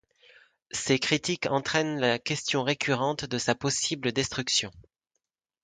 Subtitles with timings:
[0.71, 4.71] Ces critiques entraînent la question récurrente de sa possible destruction.